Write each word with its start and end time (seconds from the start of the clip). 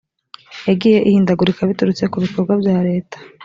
yagiye 0.67 0.99
ihindagurika 1.07 1.69
biturutse 1.69 2.03
ku 2.11 2.17
bikorwa 2.23 2.53
bya 2.61 2.77
leta 2.87 3.17